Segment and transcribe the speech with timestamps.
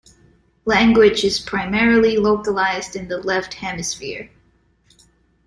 [0.65, 4.31] Language is primarily localized in the left hemisphere.